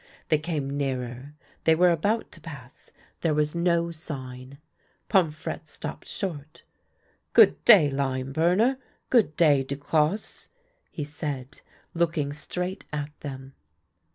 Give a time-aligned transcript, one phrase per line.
[0.29, 4.57] They came nearer; they were about to pass; there was no sign.
[5.11, 6.63] Pomfrette stopped short."
[7.33, 8.79] Good day, lime burner;
[9.11, 10.47] good day, Duclosse,"
[10.89, 11.61] he said,
[11.93, 13.53] looking straight at them.